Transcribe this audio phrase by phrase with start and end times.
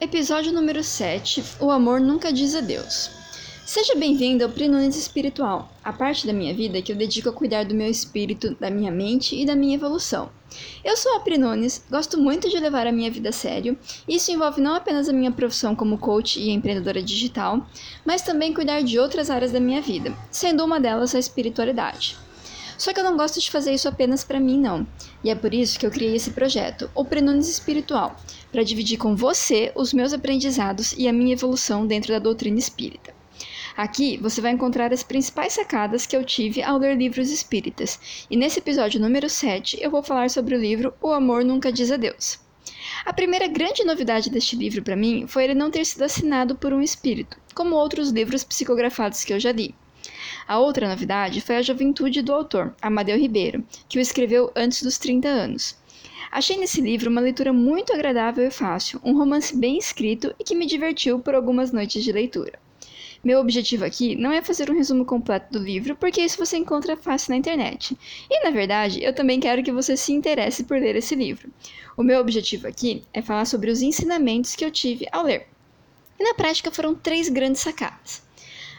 [0.00, 3.08] Episódio número 7 O amor nunca diz adeus.
[3.64, 7.64] Seja bem-vindo ao Prinunes Espiritual, a parte da minha vida que eu dedico a cuidar
[7.64, 10.28] do meu espírito, da minha mente e da minha evolução.
[10.84, 14.60] Eu sou a Prinunes, gosto muito de levar a minha vida a sério, isso envolve
[14.60, 17.64] não apenas a minha profissão como coach e empreendedora digital,
[18.04, 22.18] mas também cuidar de outras áreas da minha vida, sendo uma delas a espiritualidade.
[22.82, 24.84] Só que eu não gosto de fazer isso apenas para mim, não.
[25.22, 28.16] E é por isso que eu criei esse projeto, o Prenunes Espiritual,
[28.50, 33.14] para dividir com você os meus aprendizados e a minha evolução dentro da doutrina espírita.
[33.76, 38.36] Aqui você vai encontrar as principais sacadas que eu tive ao ler livros espíritas, e
[38.36, 42.40] nesse episódio número 7 eu vou falar sobre o livro O Amor Nunca Diz Adeus.
[43.04, 46.72] A primeira grande novidade deste livro para mim foi ele não ter sido assinado por
[46.72, 49.72] um espírito, como outros livros psicografados que eu já li.
[50.46, 54.98] A outra novidade foi a juventude do autor, Amadeu Ribeiro, que o escreveu antes dos
[54.98, 55.76] 30 anos.
[56.30, 60.54] Achei nesse livro uma leitura muito agradável e fácil, um romance bem escrito e que
[60.54, 62.58] me divertiu por algumas noites de leitura.
[63.22, 66.96] Meu objetivo aqui não é fazer um resumo completo do livro, porque isso você encontra
[66.96, 67.96] fácil na internet.
[68.28, 71.48] E na verdade, eu também quero que você se interesse por ler esse livro.
[71.96, 75.46] O meu objetivo aqui é falar sobre os ensinamentos que eu tive ao ler.
[76.18, 78.22] E na prática foram três grandes sacadas.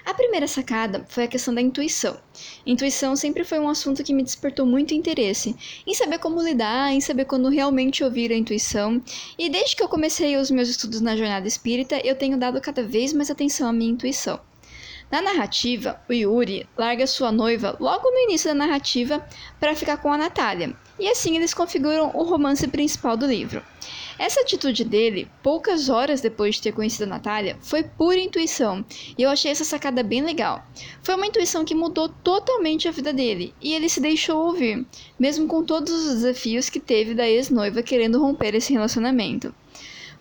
[0.05, 2.19] A primeira sacada foi a questão da intuição.
[2.65, 5.55] Intuição sempre foi um assunto que me despertou muito interesse
[5.87, 9.01] em saber como lidar, em saber quando realmente ouvir a intuição.
[9.39, 12.83] E desde que eu comecei os meus estudos na jornada espírita, eu tenho dado cada
[12.83, 14.41] vez mais atenção à minha intuição.
[15.09, 19.25] Na narrativa, o Yuri larga sua noiva logo no início da narrativa
[19.59, 23.61] para ficar com a Natália, e assim eles configuram o romance principal do livro.
[24.17, 28.85] Essa atitude dele, poucas horas depois de ter conhecido a Natália, foi pura intuição,
[29.17, 30.63] e eu achei essa sacada bem legal.
[31.01, 34.85] Foi uma intuição que mudou totalmente a vida dele, e ele se deixou ouvir,
[35.19, 39.53] mesmo com todos os desafios que teve da ex-noiva querendo romper esse relacionamento.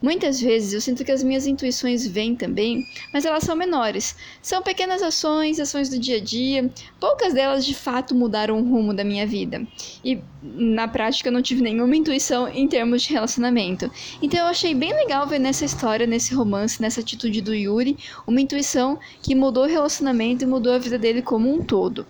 [0.03, 4.17] Muitas vezes eu sinto que as minhas intuições vêm também, mas elas são menores.
[4.43, 6.69] São pequenas ações, ações do dia a dia.
[6.99, 9.65] Poucas delas de fato mudaram o rumo da minha vida.
[10.05, 13.89] E na prática eu não tive nenhuma intuição em termos de relacionamento.
[14.21, 17.97] Então eu achei bem legal ver nessa história, nesse romance, nessa atitude do Yuri,
[18.27, 22.05] uma intuição que mudou o relacionamento e mudou a vida dele como um todo.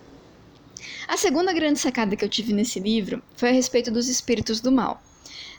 [1.07, 4.73] A segunda grande sacada que eu tive nesse livro foi a respeito dos espíritos do
[4.73, 5.03] mal.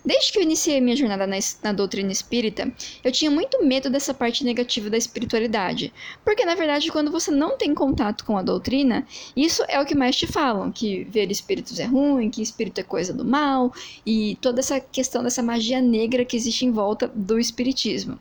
[0.05, 2.69] Desde que eu iniciei minha jornada na, na, doutrina espírita,
[3.03, 5.93] eu tinha muito medo dessa parte negativa da espiritualidade.
[6.25, 9.95] Porque, na verdade, quando você não tem contato com a doutrina, isso é o que
[9.95, 13.73] mais te falam: que ver espíritos é ruim, que espírito é coisa do mal,
[14.05, 18.19] e toda essa questão dessa magia negra que existe em volta do espiritismo.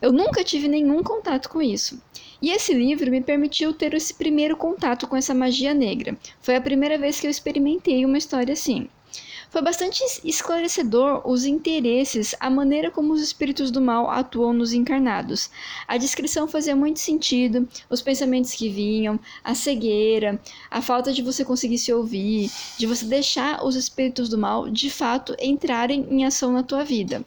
[0.00, 2.00] Eu nunca tive nenhum contato com isso.
[2.40, 6.16] E esse livro me permitiu ter esse primeiro contato com essa magia negra.
[6.40, 8.88] Foi a primeira vez que eu experimentei uma história assim.
[9.50, 15.50] Foi bastante esclarecedor os interesses, a maneira como os espíritos do mal atuam nos encarnados.
[15.86, 20.38] A descrição fazia muito sentido, os pensamentos que vinham, a cegueira,
[20.70, 24.90] a falta de você conseguir se ouvir, de você deixar os espíritos do mal de
[24.90, 27.24] fato entrarem em ação na tua vida.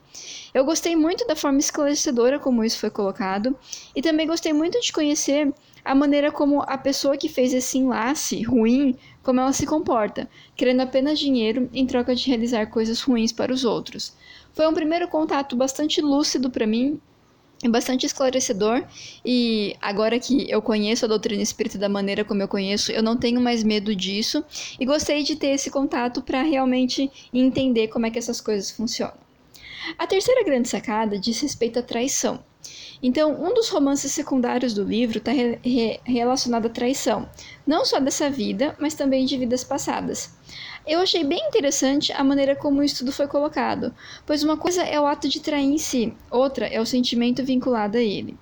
[0.54, 3.56] Eu gostei muito da forma esclarecedora como isso foi colocado
[3.96, 5.54] e também gostei muito de conhecer
[5.84, 10.82] a maneira como a pessoa que fez esse enlace ruim, como ela se comporta, querendo
[10.82, 14.14] apenas dinheiro em troca de realizar coisas ruins para os outros.
[14.54, 17.00] Foi um primeiro contato bastante lúcido para mim
[17.70, 18.84] bastante esclarecedor
[19.24, 23.16] e agora que eu conheço a doutrina espírita da maneira como eu conheço, eu não
[23.16, 24.44] tenho mais medo disso
[24.80, 29.31] e gostei de ter esse contato para realmente entender como é que essas coisas funcionam.
[29.98, 32.44] A terceira grande sacada diz respeito à traição.
[33.02, 37.28] Então, um dos romances secundários do livro está re re relacionado à traição,
[37.66, 40.36] não só dessa vida, mas também de vidas passadas.
[40.86, 43.94] Eu achei bem interessante a maneira como o estudo foi colocado,
[44.26, 47.98] pois uma coisa é o ato de trair em si, outra é o sentimento vinculado
[47.98, 48.38] a ele.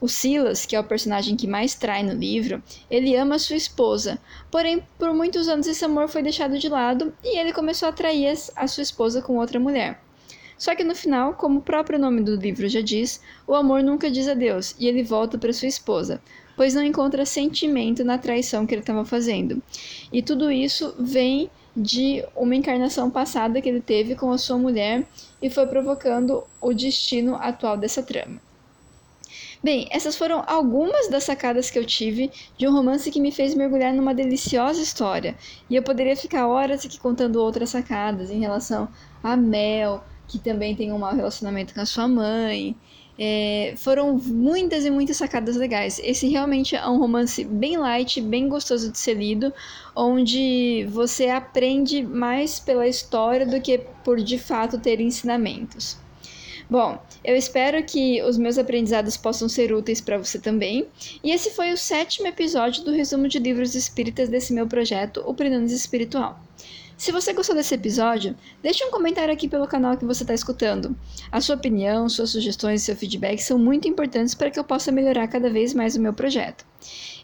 [0.00, 4.20] O Silas, que é o personagem que mais trai no livro, ele ama sua esposa,
[4.50, 8.32] porém por muitos anos esse amor foi deixado de lado e ele começou a trair
[8.54, 10.00] a sua esposa com outra mulher.
[10.56, 14.10] Só que no final, como o próprio nome do livro já diz, o amor nunca
[14.10, 16.20] diz adeus e ele volta para sua esposa,
[16.56, 19.62] pois não encontra sentimento na traição que ele estava fazendo.
[20.12, 25.04] E tudo isso vem de uma encarnação passada que ele teve com a sua mulher
[25.42, 28.40] e foi provocando o destino atual dessa trama.
[29.62, 33.54] Bem, essas foram algumas das sacadas que eu tive de um romance que me fez
[33.54, 35.34] mergulhar numa deliciosa história.
[35.70, 38.88] E eu poderia ficar horas aqui contando outras sacadas em relação
[39.22, 42.74] a Mel, que também tem um mau relacionamento com a sua mãe,
[43.16, 46.00] É, foram muitas e muitas sacadas legais.
[46.02, 49.52] Esse realmente é um romance bem light, bem gostoso de ser lido,
[49.94, 55.96] onde você aprende mais pela história do que por de fato ter ensinamentos.
[56.68, 60.86] Bom, eu espero que os meus aprendizados possam ser úteis para você também.
[61.22, 65.34] E esse foi o sétimo episódio do resumo de livros espíritas desse meu projeto, o
[65.34, 66.40] Prenunes Espiritual.
[66.96, 70.96] Se você gostou desse episódio, deixe um comentário aqui pelo canal que você está escutando.
[71.30, 74.92] A sua opinião, suas sugestões e seu feedback são muito importantes para que eu possa
[74.92, 76.64] melhorar cada vez mais o meu projeto.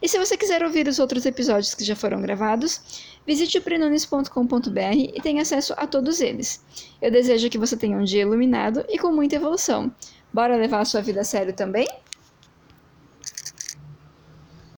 [0.03, 2.81] E se você quiser ouvir os outros episódios que já foram gravados,
[3.27, 6.65] visite o prenunes.com.br e tenha acesso a todos eles.
[7.01, 9.95] Eu desejo que você tenha um dia iluminado e com muita evolução.
[10.33, 11.87] Bora levar a sua vida a sério também?